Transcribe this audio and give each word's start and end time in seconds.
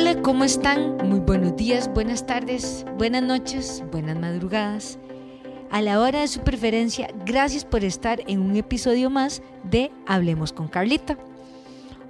Hola, 0.00 0.22
¿cómo 0.22 0.44
están? 0.44 0.96
Muy 0.98 1.18
buenos 1.18 1.56
días, 1.56 1.92
buenas 1.92 2.24
tardes, 2.24 2.86
buenas 2.98 3.20
noches, 3.20 3.82
buenas 3.90 4.16
madrugadas. 4.16 4.96
A 5.72 5.82
la 5.82 5.98
hora 5.98 6.20
de 6.20 6.28
su 6.28 6.44
preferencia, 6.44 7.10
gracias 7.26 7.64
por 7.64 7.82
estar 7.82 8.22
en 8.28 8.38
un 8.38 8.54
episodio 8.54 9.10
más 9.10 9.42
de 9.64 9.90
Hablemos 10.06 10.52
con 10.52 10.68
Carlita. 10.68 11.18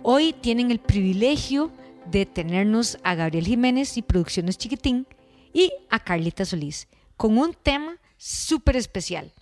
Hoy 0.03 0.35
tienen 0.35 0.71
el 0.71 0.81
privilegio 0.81 1.73
de 2.05 2.27
tenernos 2.27 2.99
a 3.05 3.15
Gabriel 3.15 3.47
Jiménez 3.47 3.97
y 3.97 4.03
Producciones 4.03 4.59
Chiquitín 4.59 5.07
y 5.55 5.73
a 5.89 5.99
Carlita 5.99 6.45
Solís 6.45 6.89
con 7.17 7.39
un 7.39 7.55
tema 7.55 7.97
súper 8.19 8.77
especial. 8.77 9.33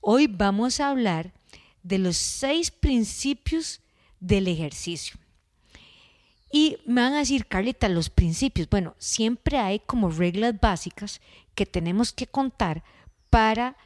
Hoy 0.00 0.28
vamos 0.28 0.78
a 0.78 0.90
hablar 0.90 1.32
de 1.82 1.98
los 1.98 2.16
seis 2.16 2.70
principios 2.70 3.80
del 4.20 4.46
ejercicio. 4.46 5.18
Y 6.52 6.78
me 6.84 7.00
van 7.00 7.14
a 7.14 7.18
decir, 7.18 7.46
Carlita, 7.46 7.88
los 7.88 8.10
principios. 8.10 8.68
Bueno, 8.68 8.94
siempre 8.98 9.58
hay 9.58 9.78
como 9.80 10.10
reglas 10.10 10.58
básicas 10.60 11.20
que 11.54 11.66
tenemos 11.66 12.12
que 12.12 12.26
contar 12.26 12.82
para 13.30 13.76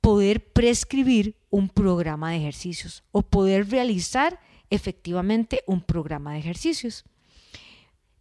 poder 0.00 0.52
prescribir 0.52 1.34
un 1.50 1.68
programa 1.68 2.30
de 2.30 2.38
ejercicios 2.38 3.02
o 3.10 3.22
poder 3.22 3.68
realizar 3.68 4.38
efectivamente 4.70 5.62
un 5.66 5.80
programa 5.80 6.32
de 6.32 6.38
ejercicios. 6.38 7.04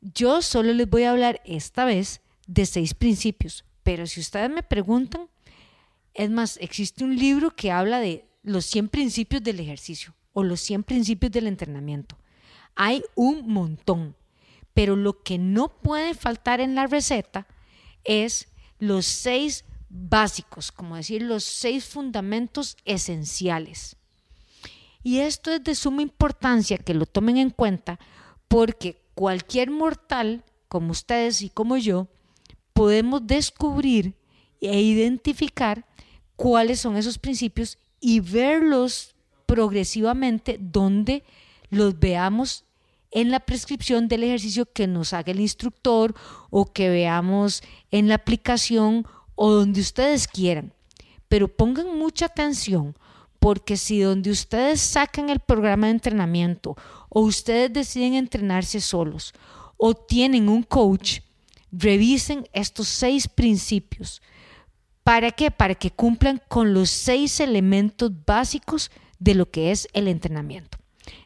Yo 0.02 0.42
solo 0.42 0.74
les 0.74 0.90
voy 0.90 1.04
a 1.04 1.12
hablar 1.12 1.42
esta 1.46 1.86
vez 1.86 2.22
de 2.48 2.66
seis 2.66 2.94
principios, 2.94 3.66
pero 3.84 4.08
si 4.08 4.22
ustedes 4.22 4.50
me 4.50 4.64
preguntan, 4.64 5.28
es 6.14 6.32
más, 6.32 6.58
existe 6.62 7.04
un 7.04 7.16
libro 7.16 7.56
que 7.56 7.72
habla 7.72 8.00
de 8.00 8.26
los 8.42 8.66
100 8.66 8.90
principios 8.90 9.44
del 9.44 9.60
ejercicio 9.60 10.16
o 10.34 10.44
los 10.44 10.62
100 10.62 10.84
principios 10.84 11.32
del 11.32 11.48
entrenamiento. 11.48 12.18
Hay 12.78 13.04
un 13.16 13.52
montón, 13.52 14.16
pero 14.74 14.96
lo 14.96 15.24
que 15.24 15.40
no 15.40 15.70
puede 15.82 16.14
faltar 16.14 16.62
en 16.62 16.76
la 16.76 16.86
receta 16.86 17.48
es 18.04 18.48
los 18.78 19.08
seis 19.08 19.66
básicos, 19.90 20.72
como 20.72 20.96
decir, 20.96 21.24
los 21.24 21.44
seis 21.44 21.86
fundamentos 21.86 22.78
esenciales. 22.86 23.98
Y 25.02 25.20
esto 25.20 25.52
es 25.52 25.64
de 25.64 25.74
suma 25.74 26.04
importancia 26.04 26.78
que 26.78 26.94
lo 26.94 27.08
tomen 27.08 27.38
en 27.38 27.50
cuenta 27.50 28.00
porque 28.48 29.02
cualquier 29.16 29.72
mortal, 29.72 30.44
como 30.68 30.92
ustedes 30.92 31.42
y 31.42 31.50
como 31.50 31.78
yo, 31.78 32.08
podemos 32.74 33.26
descubrir 33.26 34.14
e 34.62 34.80
identificar 34.82 35.88
cuáles 36.36 36.80
son 36.80 36.96
esos 36.96 37.18
principios 37.18 37.80
y 38.00 38.20
verlos 38.20 39.16
progresivamente 39.48 40.58
donde 40.60 41.24
los 41.72 41.98
veamos 41.98 42.67
en 43.12 43.32
la 43.32 43.40
prescripción 43.40 44.08
del 44.08 44.24
ejercicio 44.24 44.72
que 44.72 44.88
nos 44.88 45.14
haga 45.14 45.32
el 45.32 45.40
instructor 45.40 46.14
o 46.50 46.72
que 46.72 46.90
veamos 46.90 47.64
en 47.92 48.08
la 48.08 48.16
aplicación 48.16 49.06
o 49.36 49.52
donde 49.52 49.82
ustedes 49.82 50.28
quieran. 50.28 50.74
Pero 51.28 51.48
pongan 51.48 51.98
mucha 51.98 52.26
atención 52.26 52.96
porque 53.40 53.78
si 53.78 54.02
donde 54.02 54.32
ustedes 54.32 54.82
sacan 54.82 55.30
el 55.30 55.40
programa 55.40 55.88
de 55.88 55.94
entrenamiento 55.94 56.76
o 57.10 57.22
ustedes 57.22 57.72
deciden 57.72 58.14
entrenarse 58.14 58.82
solos 58.82 59.34
o 59.78 59.94
tienen 59.94 60.50
un 60.50 60.64
coach, 60.64 61.20
revisen 61.72 62.48
estos 62.54 62.88
seis 62.88 63.28
principios. 63.28 64.22
¿Para 65.04 65.32
qué? 65.32 65.52
Para 65.52 65.76
que 65.76 65.92
cumplan 65.92 66.42
con 66.48 66.74
los 66.74 66.90
seis 66.90 67.40
elementos 67.40 68.12
básicos 68.26 68.92
de 69.20 69.36
lo 69.36 69.50
que 69.50 69.72
es 69.72 69.88
el 69.94 70.08
entrenamiento. 70.08 70.78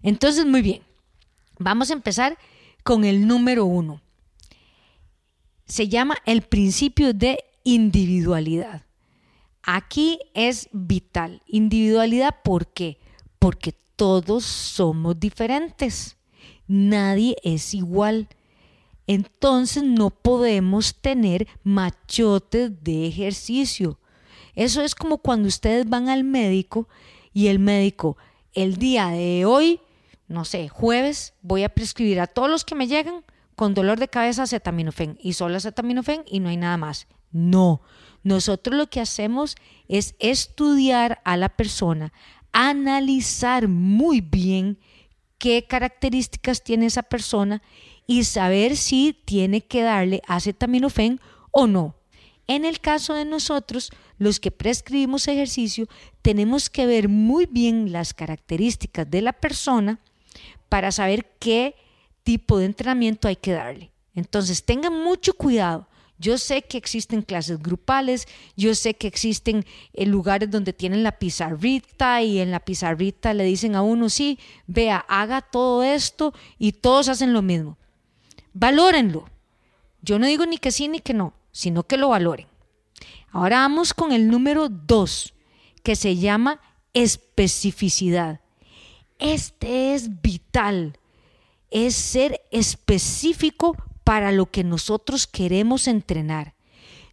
Entonces, 0.04 0.46
muy 0.46 0.62
bien, 0.62 0.82
Vamos 1.64 1.92
a 1.92 1.94
empezar 1.94 2.40
con 2.84 3.06
el 3.06 3.28
número 3.28 3.66
uno. 3.66 4.02
Se 5.66 5.88
llama 5.88 6.18
el 6.26 6.42
principio 6.42 7.14
de 7.14 7.44
individualidad. 7.64 8.84
Aquí 9.62 10.20
es 10.34 10.70
vital. 10.72 11.44
Individualidad, 11.46 12.36
¿por 12.44 12.66
qué? 12.66 13.00
Porque 13.38 13.76
todos 13.96 14.44
somos 14.44 15.20
diferentes. 15.20 16.18
Nadie 16.68 17.36
es 17.44 17.76
igual. 17.76 18.28
Entonces 19.06 19.84
no 19.84 20.10
podemos 20.10 20.96
tener 20.96 21.48
machotes 21.64 22.84
de 22.84 23.06
ejercicio. 23.06 24.00
Eso 24.56 24.82
es 24.82 24.96
como 24.96 25.20
cuando 25.20 25.48
ustedes 25.48 25.88
van 25.88 26.10
al 26.10 26.24
médico 26.24 26.88
y 27.34 27.48
el 27.48 27.60
médico 27.60 28.18
el 28.54 28.78
día 28.78 29.10
de 29.10 29.46
hoy 29.46 29.80
no 30.32 30.46
sé, 30.46 30.70
jueves 30.70 31.34
voy 31.42 31.64
a 31.64 31.70
prescribir 31.70 32.20
a 32.20 32.28
todos 32.28 32.50
los 32.50 32.66
que 32.66 32.76
me 32.76 32.88
llegan 32.88 33.24
con 33.56 33.74
dolor 33.74 34.00
de 34.00 34.08
cabeza 34.08 34.44
acetaminofén 34.44 35.18
y 35.22 35.34
solo 35.34 35.58
acetaminofén 35.58 36.24
y 36.26 36.40
no 36.40 36.50
hay 36.50 36.58
nada 36.58 36.78
más. 36.78 37.08
No, 37.32 37.82
nosotros 38.24 38.76
lo 38.76 38.90
que 38.90 39.02
hacemos 39.02 39.56
es 39.88 40.16
estudiar 40.20 41.22
a 41.26 41.38
la 41.38 41.50
persona, 41.50 42.14
analizar 42.54 43.68
muy 43.68 44.22
bien 44.22 44.80
qué 45.38 45.66
características 45.68 46.64
tiene 46.64 46.86
esa 46.86 47.04
persona 47.04 47.62
y 48.08 48.24
saber 48.24 48.78
si 48.78 49.18
tiene 49.26 49.62
que 49.62 49.84
darle 49.84 50.22
acetaminofén 50.28 51.20
o 51.52 51.68
no. 51.68 51.96
En 52.48 52.66
el 52.66 52.80
caso 52.80 53.14
de 53.14 53.26
nosotros, 53.26 53.92
los 54.18 54.40
que 54.40 54.52
prescribimos 54.52 55.28
ejercicio, 55.28 55.88
tenemos 56.22 56.70
que 56.70 56.86
ver 56.86 57.10
muy 57.10 57.46
bien 57.46 57.92
las 57.92 58.14
características 58.14 59.10
de 59.10 59.22
la 59.22 59.34
persona 59.34 60.00
para 60.72 60.94
saber 60.94 61.26
qué 61.38 61.76
tipo 62.24 62.58
de 62.58 62.64
entrenamiento 62.64 63.28
hay 63.28 63.36
que 63.36 63.52
darle. 63.52 63.92
Entonces, 64.16 64.64
tengan 64.64 65.04
mucho 65.04 65.34
cuidado. 65.34 65.90
Yo 66.18 66.38
sé 66.38 66.62
que 66.62 66.78
existen 66.78 67.24
clases 67.24 67.62
grupales, 67.62 68.26
yo 68.56 68.74
sé 68.74 68.94
que 68.94 69.08
existen 69.08 69.66
eh, 69.92 70.06
lugares 70.06 70.50
donde 70.50 70.72
tienen 70.72 71.04
la 71.04 71.20
pizarrita 71.20 72.22
y 72.22 72.40
en 72.40 72.52
la 72.52 72.62
pizarrita 72.62 73.34
le 73.34 73.44
dicen 73.44 73.76
a 73.76 73.82
uno, 73.82 74.08
sí, 74.08 74.40
vea, 74.66 75.04
haga 75.10 75.42
todo 75.42 75.84
esto 75.84 76.34
y 76.58 76.72
todos 76.72 77.10
hacen 77.10 77.34
lo 77.34 77.42
mismo. 77.42 77.78
Valórenlo. 78.54 79.26
Yo 80.02 80.20
no 80.20 80.26
digo 80.26 80.46
ni 80.46 80.58
que 80.58 80.72
sí 80.72 80.88
ni 80.88 81.02
que 81.02 81.14
no, 81.14 81.34
sino 81.52 81.84
que 81.84 81.98
lo 81.98 82.10
valoren. 82.10 82.48
Ahora 83.32 83.58
vamos 83.58 83.94
con 83.94 84.14
el 84.14 84.30
número 84.30 84.70
dos, 84.70 85.34
que 85.84 85.98
se 85.98 86.16
llama 86.16 86.62
especificidad. 86.94 88.40
Este 89.22 89.94
es 89.94 90.22
vital, 90.24 90.98
es 91.70 91.94
ser 91.94 92.42
específico 92.50 93.78
para 94.04 94.32
lo 94.32 94.48
que 94.48 94.64
nosotros 94.64 95.28
queremos 95.28 95.88
entrenar. 95.88 96.56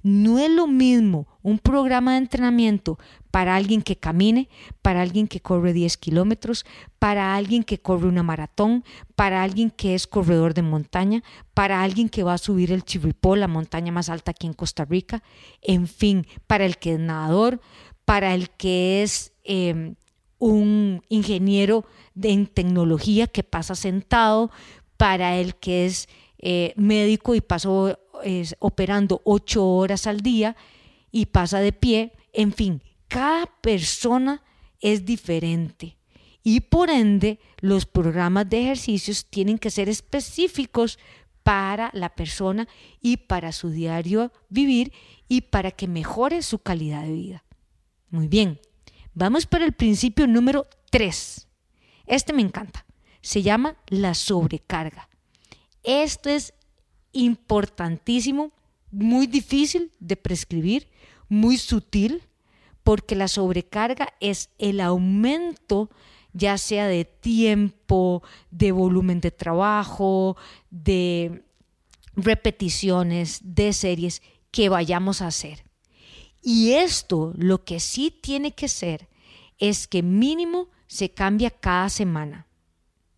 No 0.03 0.39
es 0.39 0.51
lo 0.51 0.67
mismo 0.67 1.27
un 1.43 1.59
programa 1.59 2.13
de 2.13 2.19
entrenamiento 2.19 2.99
para 3.31 3.57
alguien 3.57 3.83
que 3.83 3.97
camine, 3.97 4.49
para 4.81 5.03
alguien 5.03 5.29
que 5.29 5.41
corre 5.41 5.75
10 5.75 5.99
kilómetros, 5.99 6.65
para 6.99 7.37
alguien 7.37 7.63
que 7.63 7.79
corre 7.79 8.09
una 8.09 8.23
maratón, 8.23 8.85
para 9.15 9.43
alguien 9.43 9.71
que 9.71 9.95
es 9.95 10.07
corredor 10.07 10.55
de 10.55 10.63
montaña, 10.63 11.23
para 11.53 11.83
alguien 11.83 12.09
que 12.09 12.23
va 12.23 12.33
a 12.33 12.39
subir 12.39 12.73
el 12.73 12.85
Chirripó, 12.85 13.37
la 13.37 13.49
montaña 13.49 13.93
más 13.93 14.09
alta 14.09 14.31
aquí 14.31 14.47
en 14.47 14.55
Costa 14.55 14.87
Rica, 14.87 15.23
en 15.61 15.87
fin, 15.87 16.27
para 16.47 16.65
el 16.65 16.79
que 16.79 16.95
es 16.95 17.01
nadador, 17.01 17.61
para 18.07 18.35
el 18.35 18.49
que 18.49 19.03
es 19.03 19.33
em, 19.45 19.97
un 20.39 21.03
ingeniero 21.09 21.85
en 22.21 22.47
tecnología 22.47 23.27
que 23.27 23.43
pasa 23.43 23.75
sentado, 23.75 24.51
para 24.97 25.37
el 25.37 25.55
que 25.55 25.87
es 25.87 26.09
eh, 26.39 26.75
médico 26.77 27.35
y 27.35 27.41
pasó 27.41 27.99
operando 28.59 29.23
ocho 29.25 29.65
horas 29.65 30.07
al 30.09 30.21
día 30.21 30.57
y 31.13 31.27
pasa 31.27 31.61
de 31.61 31.73
pie. 31.73 32.13
En 32.33 32.53
fin, 32.53 32.83
cada 33.07 33.47
persona 33.47 34.43
es 34.81 35.05
diferente 35.05 35.97
y 36.43 36.61
por 36.61 36.91
ende 36.91 37.39
los 37.61 37.87
programas 37.87 38.49
de 38.49 38.63
ejercicios 38.63 39.27
tienen 39.27 39.59
que 39.59 39.71
ser 39.71 39.89
específicos 39.89 40.99
para 41.43 41.91
la 41.95 42.15
persona 42.15 42.69
y 43.01 43.19
para 43.19 43.53
su 43.53 43.71
diario 43.71 44.33
vivir 44.49 44.93
y 45.29 45.43
para 45.43 45.71
que 45.71 45.89
mejore 45.89 46.43
su 46.43 46.59
calidad 46.59 47.03
de 47.03 47.13
vida. 47.13 47.45
Muy 48.11 48.29
bien, 48.29 48.61
Vamos 49.15 49.47
por 49.47 49.63
el 49.63 49.73
principio 49.73 50.27
número 50.27 50.67
3. 50.91 51.47
Este 52.07 52.33
me 52.33 52.43
encanta. 52.43 52.85
Se 53.21 53.43
llama 53.43 53.77
la 53.89 54.15
sobrecarga. 54.15 55.09
Esto 55.83 56.31
es 56.31 56.55
importantísimo, 57.13 58.53
muy 58.91 59.27
difícil 59.27 59.93
de 59.99 60.17
prescribir, 60.17 60.89
muy 61.29 61.59
sutil, 61.59 62.23
porque 62.83 63.17
la 63.17 63.29
sobrecarga 63.29 64.15
es 64.21 64.51
el 64.59 64.81
aumento 64.81 65.91
ya 66.33 66.59
sea 66.59 66.87
de 66.87 67.05
tiempo, 67.05 68.23
de 68.51 68.73
volumen 68.73 69.21
de 69.21 69.31
trabajo, 69.31 70.37
de 70.71 71.43
repeticiones, 72.15 73.41
de 73.43 73.73
series 73.73 74.23
que 74.51 74.69
vayamos 74.69 75.21
a 75.21 75.29
hacer. 75.29 75.68
Y 76.43 76.73
esto 76.73 77.33
lo 77.37 77.65
que 77.65 77.81
sí 77.81 78.11
tiene 78.11 78.53
que 78.55 78.69
ser 78.69 79.09
es 79.59 79.87
que 79.87 80.03
mínimo 80.03 80.69
se 80.87 81.11
cambia 81.11 81.51
cada 81.51 81.89
semana. 81.89 82.47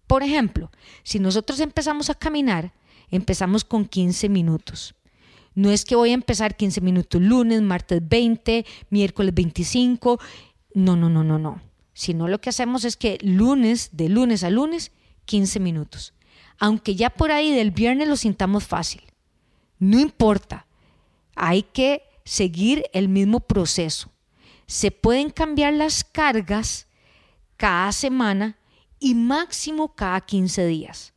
Por 0.06 0.22
ejemplo, 0.22 0.70
si 1.04 1.18
nosotros 1.18 1.60
empezamos 1.60 2.10
a 2.10 2.14
caminar, 2.14 2.72
empezamos 3.10 3.64
con 3.64 3.84
15 3.84 4.28
minutos. 4.28 4.94
No 5.54 5.70
es 5.70 5.84
que 5.84 5.96
voy 5.96 6.10
a 6.10 6.14
empezar 6.14 6.56
15 6.56 6.80
minutos 6.80 7.20
lunes, 7.20 7.60
martes 7.62 8.00
20, 8.08 8.64
miércoles 8.88 9.34
25. 9.34 10.18
No, 10.74 10.96
no, 10.96 11.08
no, 11.08 11.22
no, 11.22 11.38
no. 11.38 11.60
Sino 11.92 12.28
lo 12.28 12.40
que 12.40 12.50
hacemos 12.50 12.84
es 12.84 12.96
que 12.96 13.18
lunes, 13.20 13.90
de 13.92 14.08
lunes 14.08 14.42
a 14.42 14.50
lunes, 14.50 14.92
15 15.26 15.60
minutos. 15.60 16.14
Aunque 16.58 16.94
ya 16.94 17.10
por 17.10 17.30
ahí 17.30 17.52
del 17.52 17.70
viernes 17.70 18.08
lo 18.08 18.16
sintamos 18.16 18.64
fácil. 18.64 19.02
No 19.78 19.98
importa. 19.98 20.66
Hay 21.34 21.62
que 21.62 22.02
seguir 22.24 22.84
el 22.92 23.08
mismo 23.08 23.40
proceso. 23.40 24.10
Se 24.66 24.90
pueden 24.90 25.30
cambiar 25.30 25.72
las 25.74 26.04
cargas 26.04 26.86
cada 27.56 27.92
semana 27.92 28.56
y 28.98 29.14
máximo 29.14 29.94
cada 29.94 30.20
15 30.20 30.66
días. 30.66 31.12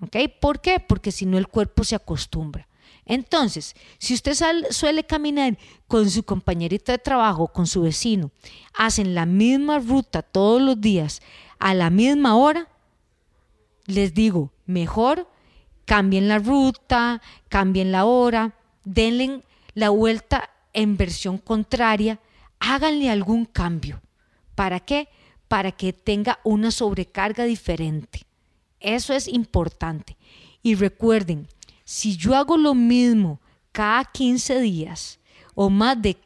¿Ok? 0.00 0.16
¿Por 0.40 0.60
qué? 0.60 0.80
Porque 0.80 1.12
si 1.12 1.26
no 1.26 1.38
el 1.38 1.48
cuerpo 1.48 1.84
se 1.84 1.96
acostumbra. 1.96 2.68
Entonces, 3.04 3.74
si 3.98 4.12
usted 4.12 4.34
suele 4.70 5.04
caminar 5.04 5.56
con 5.86 6.10
su 6.10 6.22
compañerita 6.24 6.92
de 6.92 6.98
trabajo, 6.98 7.48
con 7.48 7.66
su 7.66 7.82
vecino, 7.82 8.30
hacen 8.74 9.14
la 9.14 9.24
misma 9.24 9.78
ruta 9.78 10.20
todos 10.20 10.60
los 10.60 10.78
días 10.78 11.22
a 11.58 11.72
la 11.72 11.88
misma 11.88 12.36
hora, 12.36 12.68
les 13.86 14.12
digo, 14.12 14.52
mejor 14.66 15.26
cambien 15.86 16.28
la 16.28 16.38
ruta, 16.38 17.22
cambien 17.48 17.92
la 17.92 18.04
hora, 18.04 18.54
denle 18.84 19.42
la 19.78 19.90
vuelta 19.90 20.50
en 20.72 20.96
versión 20.96 21.38
contraria, 21.38 22.18
háganle 22.58 23.10
algún 23.10 23.44
cambio. 23.44 24.02
¿Para 24.56 24.80
qué? 24.80 25.08
Para 25.46 25.70
que 25.70 25.92
tenga 25.92 26.40
una 26.42 26.72
sobrecarga 26.72 27.44
diferente. 27.44 28.26
Eso 28.80 29.14
es 29.14 29.28
importante. 29.28 30.16
Y 30.64 30.74
recuerden, 30.74 31.46
si 31.84 32.16
yo 32.16 32.34
hago 32.34 32.56
lo 32.56 32.74
mismo 32.74 33.40
cada 33.70 34.04
15 34.04 34.60
días 34.60 35.20
o 35.54 35.70
más 35.70 36.02
de, 36.02 36.16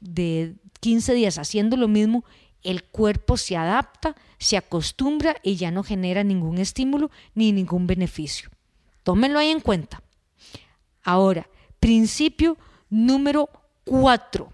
de 0.00 0.56
15 0.80 1.14
días 1.14 1.38
haciendo 1.38 1.76
lo 1.76 1.86
mismo, 1.86 2.24
el 2.64 2.82
cuerpo 2.82 3.36
se 3.36 3.56
adapta, 3.56 4.16
se 4.38 4.56
acostumbra 4.56 5.36
y 5.44 5.54
ya 5.54 5.70
no 5.70 5.84
genera 5.84 6.24
ningún 6.24 6.58
estímulo 6.58 7.12
ni 7.36 7.52
ningún 7.52 7.86
beneficio. 7.86 8.50
Tómenlo 9.04 9.38
ahí 9.38 9.50
en 9.50 9.60
cuenta. 9.60 10.02
Ahora, 11.04 11.46
principio 11.84 12.56
número 12.90 13.48
4. 13.84 14.52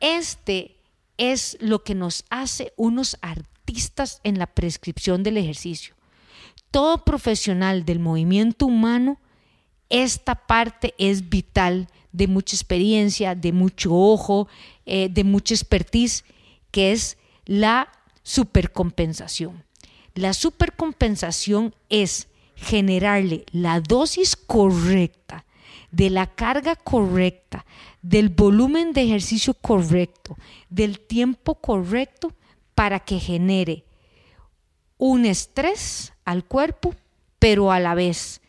Este 0.00 0.76
es 1.18 1.56
lo 1.60 1.82
que 1.82 1.94
nos 1.94 2.24
hace 2.30 2.72
unos 2.76 3.18
artistas 3.20 4.20
en 4.22 4.38
la 4.38 4.46
prescripción 4.46 5.22
del 5.22 5.36
ejercicio 5.36 5.94
todo 6.70 7.04
profesional 7.04 7.84
del 7.84 7.98
movimiento 7.98 8.66
humano, 8.66 9.18
esta 9.88 10.34
parte 10.34 10.94
es 10.98 11.28
vital 11.28 11.88
de 12.12 12.28
mucha 12.28 12.54
experiencia, 12.54 13.34
de 13.34 13.52
mucho 13.52 13.92
ojo, 13.92 14.48
eh, 14.86 15.08
de 15.10 15.24
mucha 15.24 15.54
expertise, 15.54 16.24
que 16.70 16.92
es 16.92 17.16
la 17.44 17.90
supercompensación. 18.22 19.64
La 20.14 20.32
supercompensación 20.32 21.74
es 21.88 22.28
generarle 22.54 23.46
la 23.50 23.80
dosis 23.80 24.36
correcta, 24.36 25.44
de 25.90 26.10
la 26.10 26.26
carga 26.26 26.76
correcta, 26.76 27.64
del 28.02 28.28
volumen 28.28 28.92
de 28.92 29.02
ejercicio 29.02 29.54
correcto, 29.54 30.36
del 30.68 31.00
tiempo 31.00 31.56
correcto 31.56 32.32
para 32.74 33.00
que 33.00 33.18
genere 33.18 33.84
un 34.96 35.24
estrés 35.24 36.12
al 36.24 36.44
cuerpo, 36.44 36.94
pero 37.38 37.72
a 37.72 37.80
la 37.80 37.94
vez 37.94 38.40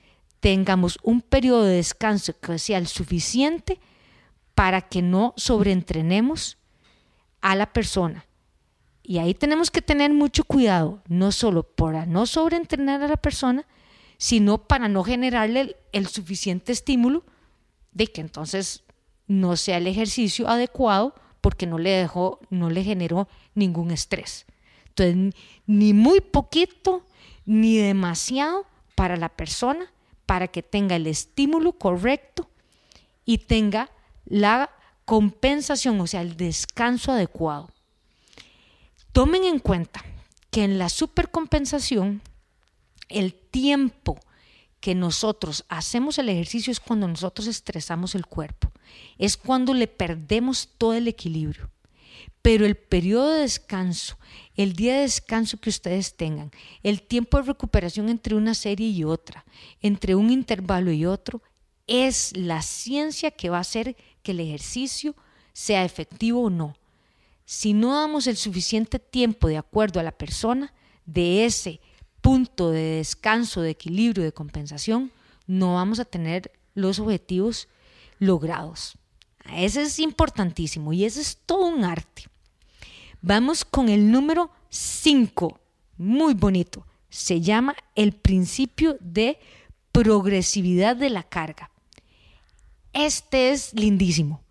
tengamos 0.42 1.00
un 1.02 1.22
periodo 1.22 1.64
de 1.64 1.76
descanso 1.76 2.38
que 2.40 2.60
sea 2.60 2.78
el 2.78 2.88
suficiente 2.88 3.80
para 4.54 4.82
que 4.82 5.02
no 5.02 5.34
sobreentrenemos 5.38 6.58
a 7.42 7.56
la 7.56 7.72
persona. 7.72 8.26
Y 9.04 9.18
ahí 9.18 9.34
tenemos 9.34 9.72
que 9.72 9.82
tener 9.82 10.14
mucho 10.14 10.44
cuidado, 10.44 11.02
no 11.08 11.32
solo 11.32 11.64
para 11.64 12.06
no 12.06 12.26
sobreentrenar 12.26 13.02
a 13.02 13.08
la 13.08 13.18
persona, 13.18 13.66
sino 14.18 14.68
para 14.68 14.88
no 14.88 15.04
generarle 15.04 15.78
el, 15.92 16.08
suficiente 16.08 16.72
estímulo 16.72 17.24
de 17.92 18.08
que 18.08 18.22
entonces 18.22 18.84
no 19.28 19.56
sea 19.58 19.78
el 19.78 19.88
ejercicio 19.88 20.48
adecuado 20.48 21.16
porque 21.42 21.66
no 21.66 21.78
le 21.78 21.92
dejó, 21.92 22.40
no 22.50 22.70
le 22.70 22.84
generó 22.84 23.28
ningún 23.56 23.92
estrés. 23.92 24.46
Entonces, 24.90 25.34
ni 25.66 25.94
muy 25.94 26.22
poquito 26.22 27.06
ni 27.46 27.78
demasiado 27.78 28.66
para 28.96 29.18
la 29.18 29.30
persona 29.30 29.92
para 30.26 30.48
que 30.48 30.64
tenga 30.64 30.96
el 30.96 31.08
estímulo 31.08 31.74
correcto 31.74 32.50
y 33.26 33.40
tenga 33.40 33.90
la 34.26 34.70
compensación, 35.06 36.00
o 36.00 36.08
sea, 36.08 36.22
el 36.22 36.38
descanso 36.38 37.12
adecuado. 37.12 37.70
Tomen 39.12 39.44
en 39.44 39.60
cuenta 39.60 40.04
que 40.52 40.64
en 40.64 40.78
la 40.78 40.90
supercompensación 40.90 42.22
el 43.10 43.34
tiempo 43.34 44.20
que 44.81 44.95
nosotros 44.95 45.63
hacemos 45.69 46.18
el 46.18 46.28
ejercicio 46.28 46.72
es 46.72 46.80
cuando 46.80 47.07
nosotros 47.07 47.48
estresamos 47.48 48.16
el 48.16 48.25
cuerpo, 48.25 48.72
es 49.18 49.38
cuando 49.38 49.74
le 49.74 49.88
perdemos 49.88 50.69
todo 50.78 50.94
el 50.94 51.07
equilibrio. 51.07 51.69
Pero 52.42 52.66
el 52.66 52.75
periodo 52.75 53.33
de 53.33 53.42
descanso, 53.42 54.18
el 54.56 54.74
día 54.74 54.95
de 54.95 55.01
descanso 55.01 55.57
que 55.60 55.69
ustedes 55.69 56.18
tengan, 56.18 56.51
el 56.81 57.04
tiempo 57.04 57.38
de 57.38 57.44
recuperación 57.44 58.10
entre 58.10 58.36
una 58.36 58.56
serie 58.56 58.89
y 58.89 59.04
otra, 59.04 59.45
entre 59.81 60.16
un 60.16 60.31
intervalo 60.31 60.92
y 60.92 61.06
otro, 61.06 61.44
es 61.86 62.36
la 62.36 62.63
ciencia 62.63 63.30
que 63.30 63.50
va 63.50 63.57
a 63.57 63.62
hacer 63.62 63.95
que 64.24 64.31
el 64.31 64.39
ejercicio 64.39 65.16
sea 65.54 65.86
efectivo 65.86 66.44
o 66.44 66.50
no. 66.50 66.75
Si 67.45 67.74
no 67.74 67.94
damos 67.95 68.25
el 68.25 68.38
suficiente 68.38 68.98
tiempo 68.98 69.48
de 69.48 69.57
acuerdo 69.57 70.00
a 70.00 70.04
la 70.04 70.12
persona 70.12 70.74
de 71.06 71.45
ese 71.45 71.81
punto 72.22 72.72
de 72.72 72.98
descanso, 72.98 73.62
de 73.62 73.72
equilibrio, 73.72 74.24
de 74.24 74.32
compensación, 74.32 75.12
no 75.48 75.76
vamos 75.76 76.00
a 76.00 76.06
tener 76.06 76.52
los 76.76 77.00
objetivos 77.00 77.68
logrados. 78.20 78.98
Ese 79.54 79.82
es 79.84 80.00
importantísimo 80.00 80.94
y 80.94 81.06
ese 81.06 81.22
es 81.22 81.38
todo 81.46 81.66
un 81.66 81.84
arte. 81.84 82.26
Vamos 83.22 83.66
con 83.66 83.90
el 83.90 84.12
número 84.12 84.52
5, 84.70 85.60
muy 85.98 86.34
bonito. 86.34 86.86
Se 87.10 87.42
llama 87.42 87.75
el 87.96 88.13
principio 88.13 88.98
de 89.00 89.40
progresividad 89.92 90.96
de 90.96 91.10
la 91.10 91.24
carga. 91.24 91.72
Este 92.94 93.51
es 93.51 93.74
lindísimo, 93.74 94.42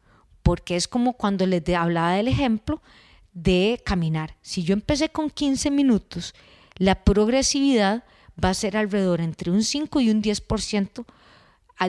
porque 0.43 0.77
es 0.77 0.89
como 0.89 1.15
cuando 1.15 1.47
les 1.47 1.67
hablaba 1.71 2.13
del 2.13 2.29
ejemplo 2.29 2.83
de 3.33 3.81
caminar. 3.85 4.37
Si 4.43 4.63
yo 4.63 4.73
empecé 4.73 5.09
con 5.09 5.31
15 5.31 5.71
minutos, 5.71 6.35
la 6.81 7.05
progresividad 7.05 8.05
va 8.43 8.49
a 8.49 8.55
ser 8.55 8.75
alrededor 8.75 9.21
entre 9.21 9.51
un 9.51 9.63
5 9.63 10.01
y 10.01 10.09
un 10.09 10.23
10% 10.23 11.05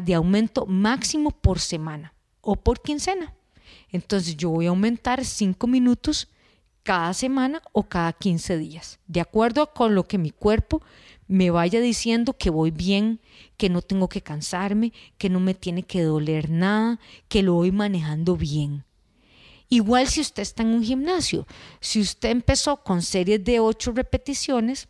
de 0.04 0.14
aumento 0.14 0.66
máximo 0.66 1.32
por 1.32 1.60
semana 1.60 2.14
o 2.42 2.58
por 2.58 2.82
quincena. 2.82 3.34
Entonces 3.90 4.36
yo 4.36 4.50
voy 4.50 4.66
a 4.66 4.70
aumentar 4.70 5.24
5 5.24 5.66
minutos 5.66 6.28
cada 6.84 7.14
semana 7.14 7.62
o 7.72 7.84
cada 7.84 8.12
15 8.12 8.58
días, 8.58 9.00
de 9.08 9.22
acuerdo 9.22 9.72
con 9.74 9.96
lo 9.96 10.10
que 10.10 10.18
mi 10.18 10.32
cuerpo 10.32 10.82
me 11.26 11.52
vaya 11.52 11.80
diciendo 11.80 12.34
que 12.34 12.50
voy 12.50 12.72
bien, 12.72 13.22
que 13.56 13.70
no 13.70 13.82
tengo 13.82 14.10
que 14.10 14.22
cansarme, 14.22 14.92
que 15.18 15.30
no 15.30 15.40
me 15.40 15.54
tiene 15.54 15.84
que 15.84 16.04
doler 16.04 16.50
nada, 16.50 17.00
que 17.30 17.44
lo 17.44 17.54
voy 17.54 17.72
manejando 17.72 18.36
bien. 18.36 18.84
Igual 19.74 20.10
si 20.10 20.20
usted 20.20 20.42
está 20.42 20.64
en 20.64 20.74
un 20.74 20.84
gimnasio, 20.84 21.48
si 21.80 22.02
usted 22.02 22.30
empezó 22.30 22.84
con 22.84 23.02
series 23.02 23.42
de 23.42 23.62
8 23.62 23.94
repeticiones, 23.94 24.90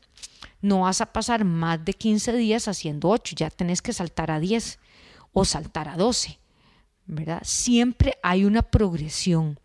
no 0.60 0.82
vas 0.82 1.02
a 1.02 1.14
pasar 1.14 1.46
más 1.46 1.86
de 1.86 1.94
15 1.94 2.34
días 2.34 2.68
haciendo 2.68 3.10
8, 3.10 3.36
ya 3.38 3.52
tenés 3.52 3.84
que 3.84 3.94
saltar 3.94 4.32
a 4.32 4.40
10 4.40 4.80
o 5.34 5.46
saltar 5.46 5.88
a 5.88 5.98
12, 5.98 6.40
¿verdad? 7.06 7.44
Siempre 7.46 8.18
hay 8.24 8.44
una 8.44 8.64
progresión. 8.64 9.60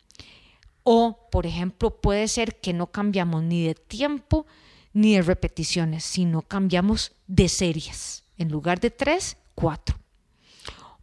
O, 0.83 1.31
por 1.33 1.47
ejemplo, 1.47 1.99
puede 1.99 2.29
ser 2.29 2.61
que 2.61 2.75
no 2.75 2.89
cambiamos 2.89 3.43
ni 3.43 3.67
de 3.67 3.75
tiempo 3.75 4.45
ni 4.93 5.15
de 5.15 5.23
repeticiones, 5.23 6.05
sino 6.05 6.43
cambiamos 6.43 7.13
de 7.27 7.49
series. 7.49 8.25
En 8.37 8.51
lugar 8.51 8.81
de 8.81 8.91
tres, 8.91 9.39
cuatro. 9.55 9.97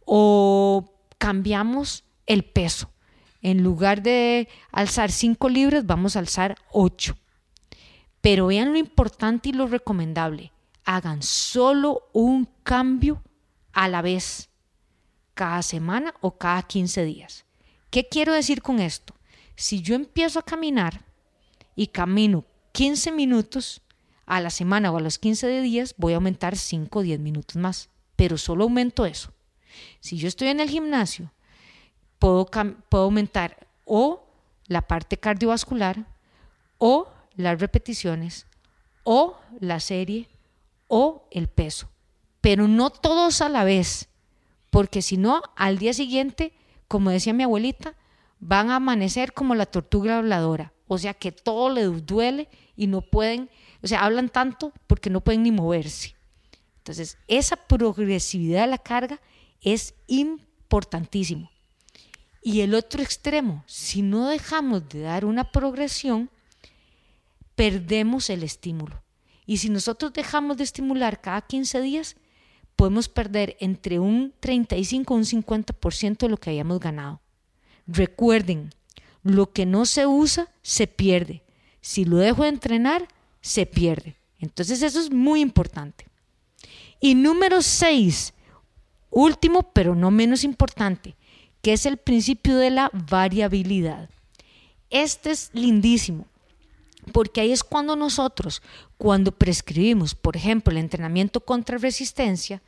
O 0.04 0.94
cambiamos 1.18 2.04
el 2.26 2.44
peso. 2.44 2.93
En 3.44 3.62
lugar 3.62 4.02
de 4.02 4.48
alzar 4.72 5.12
cinco 5.12 5.50
libras, 5.50 5.84
vamos 5.84 6.16
a 6.16 6.20
alzar 6.20 6.56
ocho. 6.72 7.14
Pero 8.22 8.46
vean 8.46 8.72
lo 8.72 8.78
importante 8.78 9.50
y 9.50 9.52
lo 9.52 9.66
recomendable. 9.66 10.50
Hagan 10.86 11.22
solo 11.22 12.08
un 12.14 12.48
cambio 12.62 13.22
a 13.74 13.86
la 13.88 14.00
vez, 14.00 14.48
cada 15.34 15.60
semana 15.60 16.14
o 16.22 16.38
cada 16.38 16.62
15 16.62 17.04
días. 17.04 17.44
¿Qué 17.90 18.08
quiero 18.08 18.32
decir 18.32 18.62
con 18.62 18.80
esto? 18.80 19.14
Si 19.56 19.82
yo 19.82 19.94
empiezo 19.94 20.38
a 20.38 20.44
caminar 20.46 21.04
y 21.76 21.88
camino 21.88 22.46
15 22.72 23.12
minutos 23.12 23.82
a 24.24 24.40
la 24.40 24.48
semana 24.48 24.90
o 24.90 24.96
a 24.96 25.02
los 25.02 25.18
15 25.18 25.60
días, 25.60 25.94
voy 25.98 26.14
a 26.14 26.16
aumentar 26.16 26.56
5 26.56 26.98
o 26.98 27.02
10 27.02 27.20
minutos 27.20 27.56
más. 27.56 27.90
pero 28.16 28.38
solo 28.38 28.64
aumento 28.64 29.04
eso. 29.04 29.34
Si 30.00 30.16
yo 30.16 30.28
estoy 30.28 30.48
en 30.48 30.60
el 30.60 30.70
gimnasio, 30.70 31.33
puedo, 32.18 32.48
aumentar 32.90 33.66
o 33.84 34.24
la 34.66 34.82
parte 34.82 35.16
cardiovascular, 35.16 36.06
o 36.78 37.08
las 37.36 37.60
repeticiones, 37.60 38.46
o 39.02 39.36
la 39.60 39.80
serie, 39.80 40.28
o 40.88 41.28
el 41.30 41.48
peso. 41.48 41.90
Pero 42.40 42.68
no 42.68 42.90
todos 42.90 43.40
a 43.40 43.48
la 43.48 43.64
vez, 43.64 44.08
porque 44.70 45.02
si 45.02 45.16
no, 45.16 45.42
al 45.56 45.78
día 45.78 45.92
siguiente, 45.92 46.52
como 46.88 47.10
decía 47.10 47.32
mi 47.32 47.42
abuelita, 47.42 47.94
van 48.40 48.70
a 48.70 48.76
amanecer 48.76 49.32
como 49.32 49.54
la 49.54 49.66
tortuga 49.66 50.18
habladora. 50.18 50.72
O 50.86 50.98
sea 50.98 51.14
que 51.14 51.32
todo 51.32 51.70
les 51.70 52.04
duele 52.04 52.48
y 52.76 52.86
no 52.86 53.00
pueden, 53.00 53.50
o 53.82 53.86
sea, 53.86 54.04
hablan 54.04 54.28
tanto 54.28 54.72
porque 54.86 55.10
no 55.10 55.22
pueden 55.22 55.42
ni 55.42 55.50
moverse. 55.50 56.14
Entonces, 56.78 57.16
esa 57.28 57.56
progresividad 57.56 58.62
de 58.62 58.66
la 58.66 58.78
carga 58.78 59.20
es 59.62 59.94
importantísimo. 60.06 61.50
Y 62.46 62.60
el 62.60 62.74
otro 62.74 63.02
extremo, 63.02 63.64
si 63.66 64.02
no 64.02 64.28
dejamos 64.28 64.86
de 64.90 65.00
dar 65.00 65.24
una 65.24 65.50
progresión, 65.50 66.28
perdemos 67.56 68.28
el 68.28 68.42
estímulo. 68.42 69.02
Y 69.46 69.56
si 69.56 69.70
nosotros 69.70 70.12
dejamos 70.12 70.58
de 70.58 70.64
estimular 70.64 71.22
cada 71.22 71.40
15 71.40 71.80
días, 71.80 72.16
podemos 72.76 73.08
perder 73.08 73.56
entre 73.60 73.98
un 73.98 74.34
35 74.40 75.14
y 75.14 75.16
un 75.16 75.24
50% 75.24 76.18
de 76.18 76.28
lo 76.28 76.36
que 76.36 76.50
habíamos 76.50 76.80
ganado. 76.80 77.22
Recuerden, 77.86 78.74
lo 79.22 79.50
que 79.50 79.64
no 79.64 79.86
se 79.86 80.06
usa 80.06 80.52
se 80.60 80.86
pierde. 80.86 81.42
Si 81.80 82.04
lo 82.04 82.18
dejo 82.18 82.42
de 82.42 82.50
entrenar, 82.50 83.08
se 83.40 83.64
pierde. 83.64 84.16
Entonces 84.38 84.82
eso 84.82 85.00
es 85.00 85.10
muy 85.10 85.40
importante. 85.40 86.06
Y 87.00 87.14
número 87.14 87.62
6, 87.62 88.34
último 89.08 89.62
pero 89.72 89.94
no 89.94 90.10
menos 90.10 90.44
importante, 90.44 91.16
que 91.64 91.72
es 91.72 91.86
el 91.86 91.96
principio 91.96 92.58
de 92.58 92.68
la 92.68 92.90
variabilidad. 92.92 94.10
Este 94.90 95.30
es 95.30 95.48
lindísimo, 95.54 96.26
porque 97.10 97.40
ahí 97.40 97.52
es 97.52 97.64
cuando 97.64 97.96
nosotros, 97.96 98.60
cuando 98.98 99.32
prescribimos, 99.32 100.14
por 100.14 100.36
ejemplo, 100.36 100.72
el 100.72 100.76
entrenamiento 100.76 101.40
contra 101.40 101.78
resistencia, 101.78 102.60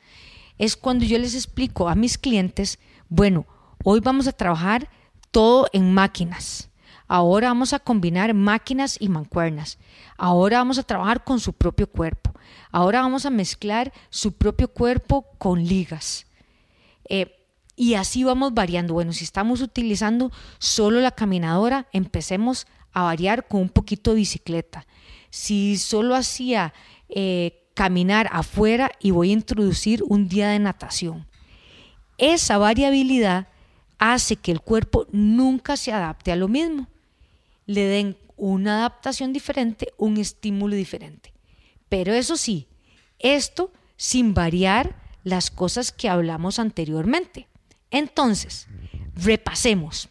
es 0.57 0.79
cuando 0.79 1.05
yo 1.05 1.19
les 1.19 1.35
explico 1.35 1.91
a 1.91 1.95
mis 1.95 2.17
clientes, 2.17 2.79
bueno, 3.11 3.45
hoy 3.85 4.01
vamos 4.01 4.29
a 4.29 4.33
trabajar 4.33 4.89
todo 5.31 5.69
en 5.75 5.93
máquinas. 5.93 6.71
Ahora 7.07 7.49
vamos 7.49 7.75
a 7.75 7.79
combinar 7.79 8.33
máquinas 8.33 8.97
y 8.99 9.11
mancuernas. 9.11 9.77
Ahora 10.17 10.57
vamos 10.57 10.79
a 10.79 10.85
trabajar 10.85 11.23
con 11.23 11.39
su 11.39 11.53
propio 11.53 11.87
cuerpo. 11.87 12.33
Ahora 12.73 13.03
vamos 13.03 13.27
a 13.27 13.31
mezclar 13.31 13.93
su 14.09 14.33
propio 14.33 14.69
cuerpo 14.69 15.27
con 15.37 15.63
ligas. 15.63 16.27
Eh, 17.11 17.36
y 17.77 17.95
así 17.95 18.25
vamos 18.25 18.55
variando. 18.55 18.95
Bueno, 18.95 19.13
si 19.13 19.23
estamos 19.23 19.61
utilizando 19.61 20.33
solo 20.59 21.01
la 21.01 21.11
caminadora, 21.13 21.87
empecemos 21.93 22.67
a 22.93 23.03
variar 23.03 23.47
con 23.47 23.61
un 23.61 23.69
poquito 23.69 24.11
de 24.11 24.17
bicicleta. 24.17 24.87
Si 25.31 25.77
solo 25.77 26.15
hacía 26.15 26.73
eh, 27.11 27.69
caminar 27.75 28.29
afuera 28.33 28.91
y 28.99 29.11
voy 29.11 29.31
a 29.31 29.35
introducir 29.35 30.03
un 30.09 30.29
día 30.29 30.49
de 30.49 30.59
natación. 30.59 31.27
Esa 32.17 32.57
variabilidad 32.57 33.49
hace 33.99 34.37
que 34.37 34.51
el 34.51 34.63
cuerpo 34.63 35.07
nunca 35.13 35.77
se 35.77 35.93
adapte 35.93 36.33
a 36.33 36.37
lo 36.37 36.49
mismo. 36.49 36.89
Le 37.67 37.83
den 37.83 38.17
una 38.37 38.79
adaptación 38.79 39.35
diferente, 39.35 39.93
un 39.99 40.17
estímulo 40.17 40.75
diferente. 40.75 41.35
Pero 41.91 42.15
eso 42.15 42.39
sí, 42.39 42.67
esto 43.19 43.71
sin 43.99 44.33
variar 44.33 44.97
las 45.23 45.51
cosas 45.51 45.93
que 45.93 46.09
hablamos 46.09 46.59
anteriormente. 46.59 47.49
Entonces, 47.91 48.67
repasemos 49.15 50.09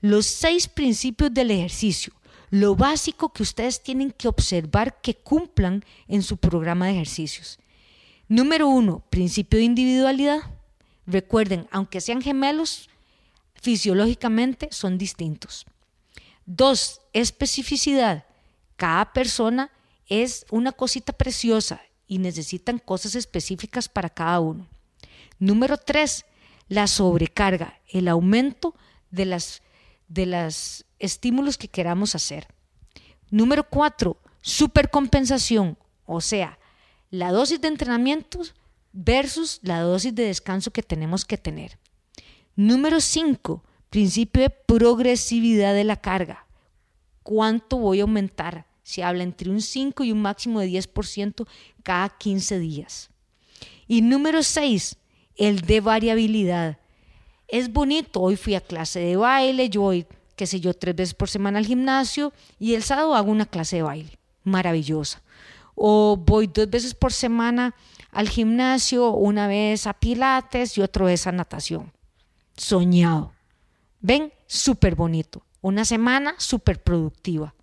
los 0.00 0.26
seis 0.26 0.66
principios 0.68 1.32
del 1.32 1.50
ejercicio, 1.50 2.12
lo 2.50 2.74
básico 2.74 3.32
que 3.32 3.42
ustedes 3.42 3.82
tienen 3.82 4.10
que 4.10 4.28
observar 4.28 5.00
que 5.00 5.14
cumplan 5.14 5.84
en 6.08 6.22
su 6.22 6.36
programa 6.36 6.86
de 6.86 6.92
ejercicios. 6.92 7.58
Número 8.28 8.68
uno, 8.68 9.04
principio 9.10 9.58
de 9.58 9.64
individualidad. 9.64 10.40
Recuerden, 11.06 11.68
aunque 11.70 12.00
sean 12.00 12.20
gemelos, 12.20 12.90
fisiológicamente 13.54 14.68
son 14.72 14.98
distintos. 14.98 15.66
Dos, 16.44 17.00
especificidad. 17.12 18.24
Cada 18.76 19.12
persona 19.12 19.70
es 20.08 20.44
una 20.50 20.72
cosita 20.72 21.12
preciosa 21.12 21.80
y 22.08 22.18
necesitan 22.18 22.78
cosas 22.78 23.14
específicas 23.14 23.88
para 23.88 24.10
cada 24.10 24.40
uno. 24.40 24.66
Número 25.38 25.76
tres, 25.78 26.24
la 26.72 26.86
sobrecarga, 26.86 27.80
el 27.86 28.08
aumento 28.08 28.74
de 29.10 29.26
las 29.26 29.62
de 30.08 30.26
los 30.26 30.84
estímulos 30.98 31.58
que 31.58 31.68
queramos 31.68 32.14
hacer. 32.14 32.48
Número 33.30 33.68
cuatro, 33.68 34.18
supercompensación, 34.40 35.76
o 36.06 36.20
sea, 36.20 36.58
la 37.10 37.30
dosis 37.30 37.60
de 37.60 37.68
entrenamiento 37.68 38.40
versus 38.92 39.60
la 39.62 39.80
dosis 39.80 40.14
de 40.14 40.24
descanso 40.24 40.70
que 40.70 40.82
tenemos 40.82 41.24
que 41.24 41.38
tener. 41.38 41.78
Número 42.56 43.00
5, 43.00 43.62
principio 43.90 44.42
de 44.42 44.50
progresividad 44.50 45.74
de 45.74 45.84
la 45.84 45.96
carga. 45.96 46.46
¿Cuánto 47.22 47.78
voy 47.78 48.00
a 48.00 48.02
aumentar? 48.02 48.66
Se 48.82 49.02
habla 49.02 49.22
entre 49.22 49.50
un 49.50 49.60
5 49.60 50.04
y 50.04 50.12
un 50.12 50.20
máximo 50.20 50.60
de 50.60 50.68
10% 50.68 51.46
cada 51.82 52.08
15 52.10 52.58
días. 52.58 53.10
Y 53.86 54.02
número 54.02 54.42
6, 54.42 54.96
el 55.36 55.60
de 55.62 55.80
variabilidad. 55.80 56.78
Es 57.48 57.72
bonito, 57.72 58.20
hoy 58.20 58.36
fui 58.36 58.54
a 58.54 58.60
clase 58.60 59.00
de 59.00 59.16
baile, 59.16 59.68
yo 59.68 59.82
voy, 59.82 60.06
qué 60.36 60.46
sé 60.46 60.60
yo, 60.60 60.74
tres 60.74 60.96
veces 60.96 61.14
por 61.14 61.28
semana 61.28 61.58
al 61.58 61.66
gimnasio 61.66 62.32
y 62.58 62.74
el 62.74 62.82
sábado 62.82 63.14
hago 63.14 63.30
una 63.30 63.46
clase 63.46 63.76
de 63.76 63.82
baile, 63.82 64.18
maravillosa. 64.44 65.22
O 65.74 66.16
voy 66.16 66.46
dos 66.46 66.68
veces 66.68 66.94
por 66.94 67.12
semana 67.12 67.74
al 68.10 68.28
gimnasio, 68.28 69.10
una 69.10 69.46
vez 69.46 69.86
a 69.86 69.94
pilates 69.94 70.76
y 70.76 70.82
otra 70.82 71.06
vez 71.06 71.26
a 71.26 71.32
natación 71.32 71.92
soñado. 72.56 73.32
Ven, 74.00 74.32
súper 74.46 74.94
bonito. 74.94 75.42
Una 75.60 75.84
semana 75.84 76.34
súper 76.38 76.82
productiva. 76.82 77.54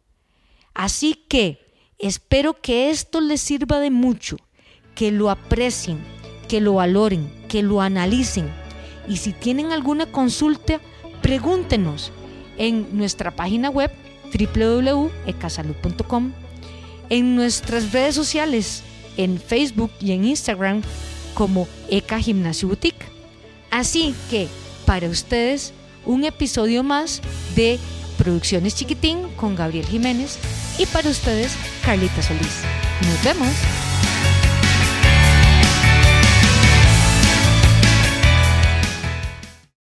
Así 0.74 1.26
que 1.28 1.60
espero 1.98 2.62
que 2.62 2.90
esto 2.90 3.20
les 3.20 3.42
sirva 3.42 3.80
de 3.80 3.92
mucho, 3.92 4.38
que 4.96 5.12
lo 5.12 5.30
aprecien, 5.30 6.02
que 6.50 6.60
lo 6.60 6.74
valoren, 6.74 7.32
que 7.48 7.64
lo 7.64 7.82
analicen. 7.82 8.50
Y 9.08 9.18
si 9.18 9.32
tienen 9.32 9.72
alguna 9.72 10.08
consulta, 10.08 10.82
pregúntenos 11.22 12.12
en 12.58 12.98
nuestra 12.98 13.32
página 13.32 13.70
web 13.70 13.92
www.ecasalud.com, 14.34 16.34
en 17.10 17.36
nuestras 17.36 17.94
redes 17.94 18.16
sociales, 18.16 18.84
en 19.16 19.40
Facebook 19.40 19.92
y 20.02 20.12
en 20.12 20.26
Instagram 20.26 20.82
como 21.34 21.70
Eca 21.90 22.20
Gimnasio 22.20 22.68
Boutique. 22.68 23.06
Así 23.72 24.14
que 24.30 24.50
para 24.86 25.08
ustedes 25.08 25.74
un 26.06 26.26
episodio 26.26 26.84
más 26.84 27.22
de 27.56 27.80
Producciones 28.18 28.76
Chiquitín 28.76 29.30
con 29.38 29.56
Gabriel 29.56 29.86
Jiménez 29.86 30.38
y 30.78 30.86
para 30.88 31.10
ustedes 31.10 31.56
Carlita 31.86 32.22
Solís. 32.22 32.64
Nos 33.08 33.24
vemos. 33.24 33.89